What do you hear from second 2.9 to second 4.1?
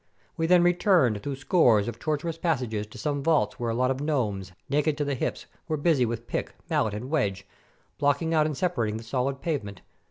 some vaults where a lot of